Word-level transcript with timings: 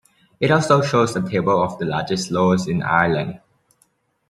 It 0.39 0.49
also 0.49 0.81
shows 0.81 1.15
a 1.15 1.21
table 1.21 1.61
of 1.61 1.77
the 1.77 1.85
largest 1.85 2.31
loughs 2.31 2.65
in 2.67 2.81
Ireland. 2.81 3.39